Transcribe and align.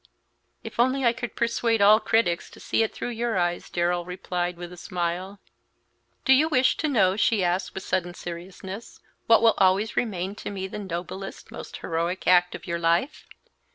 "If 0.63 0.79
only 0.79 1.05
I 1.05 1.13
could 1.13 1.35
persuade 1.35 1.79
all 1.79 1.99
critics 1.99 2.49
to 2.49 2.59
see 2.59 2.81
it 2.81 2.91
through 2.91 3.11
your 3.11 3.37
eyes!" 3.37 3.69
Darrell 3.69 4.03
replied, 4.03 4.57
with 4.57 4.73
a 4.73 4.75
smile. 4.75 5.39
"Do 6.25 6.33
you 6.33 6.49
wish 6.49 6.75
to 6.77 6.87
know," 6.87 7.15
she 7.15 7.43
asked, 7.43 7.75
with 7.75 7.83
sudden 7.83 8.15
seriousness, 8.15 8.99
"what 9.27 9.43
will 9.43 9.53
always 9.59 9.95
remain 9.95 10.33
to 10.37 10.49
me 10.49 10.65
the 10.65 10.79
noblest, 10.79 11.51
most 11.51 11.77
heroic 11.77 12.25
act 12.25 12.55
of 12.55 12.65
your 12.65 12.79
life?" 12.79 13.27